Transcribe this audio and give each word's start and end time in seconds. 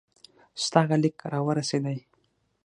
ستا 0.63 0.79
هغه 0.83 0.97
لیک 1.03 1.17
را 1.31 1.39
ورسېدی. 1.45 1.97